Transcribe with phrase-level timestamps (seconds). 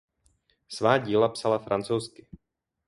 [0.67, 2.27] Svá díla psala francouzsky.